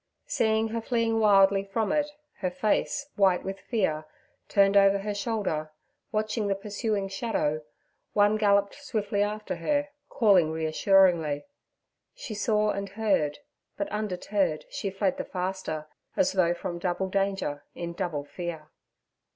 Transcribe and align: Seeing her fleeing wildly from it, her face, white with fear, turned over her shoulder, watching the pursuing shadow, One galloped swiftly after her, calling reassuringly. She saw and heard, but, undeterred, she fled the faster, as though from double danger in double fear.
Seeing 0.25 0.69
her 0.69 0.81
fleeing 0.81 1.19
wildly 1.19 1.63
from 1.63 1.91
it, 1.91 2.09
her 2.39 2.49
face, 2.49 3.11
white 3.17 3.43
with 3.43 3.59
fear, 3.59 4.07
turned 4.49 4.75
over 4.75 4.97
her 4.97 5.13
shoulder, 5.13 5.69
watching 6.11 6.47
the 6.47 6.55
pursuing 6.55 7.07
shadow, 7.07 7.61
One 8.13 8.35
galloped 8.35 8.73
swiftly 8.73 9.21
after 9.21 9.57
her, 9.57 9.89
calling 10.09 10.49
reassuringly. 10.49 11.45
She 12.15 12.33
saw 12.33 12.71
and 12.71 12.89
heard, 12.89 13.37
but, 13.77 13.89
undeterred, 13.89 14.65
she 14.71 14.89
fled 14.89 15.17
the 15.17 15.23
faster, 15.23 15.85
as 16.17 16.31
though 16.31 16.55
from 16.55 16.79
double 16.79 17.07
danger 17.07 17.63
in 17.75 17.93
double 17.93 18.23
fear. 18.23 18.71